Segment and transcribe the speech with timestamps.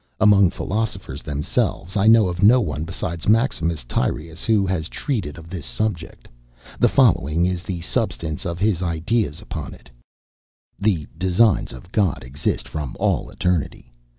[0.19, 5.47] Among philosophers themselves, I know of no one besides Maximus Tyrius who has treated of
[5.47, 6.27] this subject.
[6.79, 9.91] The following is the substance of his ideas upon it:
[10.79, 13.93] The designs of God exist from all eternity.